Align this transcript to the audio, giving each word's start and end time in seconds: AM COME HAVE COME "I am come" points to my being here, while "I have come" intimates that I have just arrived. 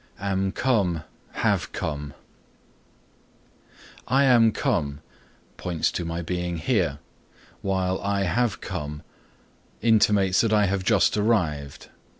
AM 0.19 0.51
COME 0.51 1.03
HAVE 1.33 1.71
COME 1.73 2.15
"I 4.07 4.23
am 4.23 4.51
come" 4.51 4.99
points 5.57 5.91
to 5.91 6.03
my 6.03 6.23
being 6.23 6.57
here, 6.57 6.97
while 7.61 8.01
"I 8.01 8.23
have 8.23 8.61
come" 8.61 9.03
intimates 9.79 10.41
that 10.41 10.53
I 10.53 10.65
have 10.65 10.83
just 10.83 11.17
arrived. 11.17 11.89